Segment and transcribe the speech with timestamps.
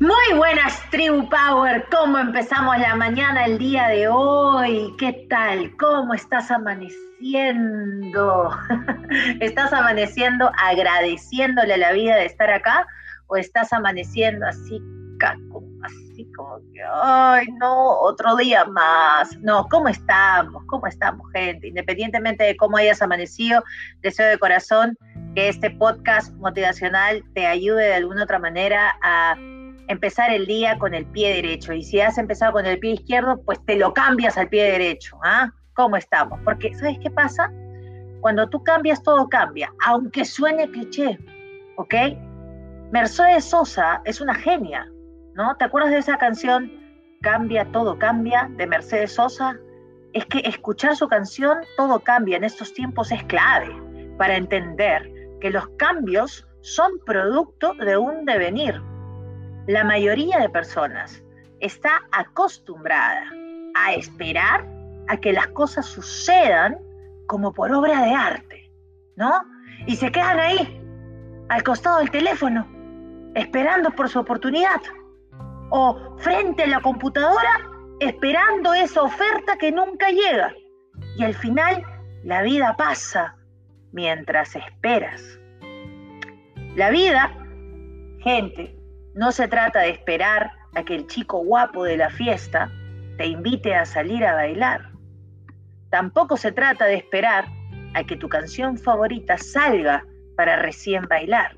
[0.00, 1.84] Buenas, Tribu Power.
[1.90, 4.94] ¿Cómo empezamos la mañana el día de hoy?
[4.98, 5.76] ¿Qué tal?
[5.76, 8.50] ¿Cómo estás amaneciendo?
[9.40, 12.86] ¿Estás amaneciendo agradeciéndole a la vida de estar acá?
[13.26, 14.80] ¿O estás amaneciendo así,
[15.82, 19.36] así como que, ay, no, otro día más?
[19.38, 20.62] No, ¿cómo estamos?
[20.66, 21.66] ¿Cómo estamos, gente?
[21.66, 23.64] Independientemente de cómo hayas amanecido,
[24.02, 24.96] deseo de corazón
[25.34, 29.36] que este podcast motivacional te ayude de alguna otra manera a
[29.88, 31.72] empezar el día con el pie derecho.
[31.72, 35.18] Y si has empezado con el pie izquierdo, pues te lo cambias al pie derecho.
[35.24, 35.50] ¿Ah?
[35.74, 36.40] ¿Cómo estamos?
[36.44, 37.52] Porque, ¿sabes qué pasa?
[38.20, 41.18] Cuando tú cambias, todo cambia, aunque suene cliché.
[41.76, 41.94] ¿Ok?
[42.90, 44.90] Mercedes Sosa es una genia,
[45.34, 45.54] ¿no?
[45.56, 46.78] ¿Te acuerdas de esa canción
[47.20, 49.58] Cambia, todo cambia de Mercedes Sosa?
[50.12, 53.74] Es que escuchar su canción, todo cambia en estos tiempos es clave
[54.16, 58.80] para entender que los cambios son producto de un devenir,
[59.68, 61.22] la mayoría de personas
[61.60, 63.30] está acostumbrada
[63.74, 64.66] a esperar
[65.08, 66.78] a que las cosas sucedan
[67.26, 68.72] como por obra de arte,
[69.16, 69.30] ¿no?
[69.86, 70.82] Y se quedan ahí,
[71.50, 72.66] al costado del teléfono,
[73.34, 74.80] esperando por su oportunidad.
[75.70, 80.50] O frente a la computadora, esperando esa oferta que nunca llega.
[81.18, 81.84] Y al final,
[82.24, 83.36] la vida pasa
[83.92, 85.38] mientras esperas.
[86.74, 87.30] La vida,
[88.20, 88.77] gente,
[89.14, 92.70] no se trata de esperar a que el chico guapo de la fiesta
[93.16, 94.90] te invite a salir a bailar.
[95.90, 97.46] Tampoco se trata de esperar
[97.94, 100.04] a que tu canción favorita salga
[100.36, 101.56] para recién bailar.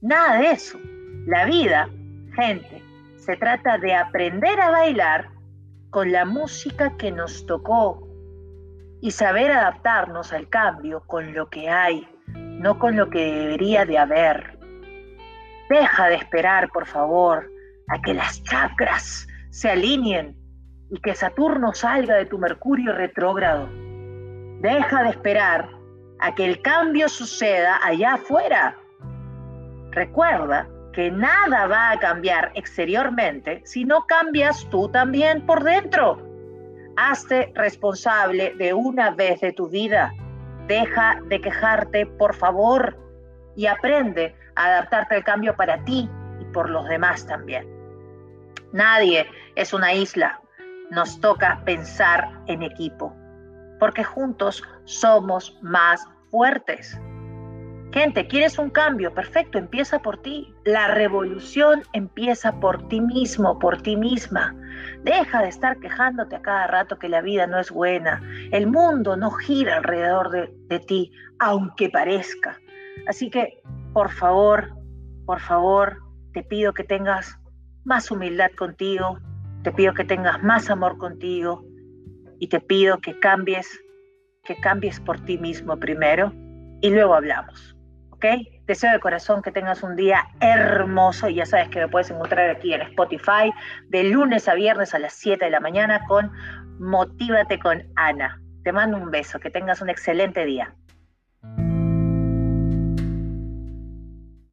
[0.00, 0.78] Nada de eso.
[1.26, 1.88] La vida,
[2.34, 2.82] gente,
[3.18, 5.28] se trata de aprender a bailar
[5.90, 8.06] con la música que nos tocó
[9.00, 13.98] y saber adaptarnos al cambio con lo que hay, no con lo que debería de
[13.98, 14.58] haber.
[15.70, 17.48] Deja de esperar, por favor,
[17.86, 20.36] a que las chakras se alineen
[20.90, 23.68] y que Saturno salga de tu Mercurio retrógrado.
[24.60, 25.68] Deja de esperar
[26.18, 28.76] a que el cambio suceda allá afuera.
[29.92, 36.20] Recuerda que nada va a cambiar exteriormente si no cambias tú también por dentro.
[36.96, 40.12] Hazte responsable de una vez de tu vida.
[40.66, 42.98] Deja de quejarte, por favor,
[43.60, 46.08] y aprende adaptarte al cambio para ti
[46.40, 47.68] y por los demás también.
[48.72, 50.40] Nadie es una isla.
[50.90, 53.14] Nos toca pensar en equipo,
[53.78, 56.98] porque juntos somos más fuertes.
[57.92, 59.12] Gente, ¿quieres un cambio?
[59.12, 60.54] Perfecto, empieza por ti.
[60.64, 64.56] La revolución empieza por ti mismo, por ti misma.
[65.02, 68.22] Deja de estar quejándote a cada rato que la vida no es buena.
[68.52, 72.58] El mundo no gira alrededor de, de ti, aunque parezca.
[73.06, 73.62] Así que
[73.92, 74.70] por favor,
[75.26, 75.98] por favor,
[76.32, 77.38] te pido que tengas
[77.84, 79.18] más humildad contigo,
[79.62, 81.64] te pido que tengas más amor contigo
[82.38, 83.68] y te pido que cambies,
[84.44, 86.32] que cambies por ti mismo primero
[86.80, 87.76] y luego hablamos.
[88.10, 88.24] ¿Ok?
[88.66, 92.50] Deseo de corazón que tengas un día hermoso y ya sabes que me puedes encontrar
[92.50, 93.52] aquí en Spotify
[93.88, 96.30] de lunes a viernes a las 7 de la mañana con
[96.78, 98.40] Motívate con Ana.
[98.62, 100.74] Te mando un beso, que tengas un excelente día.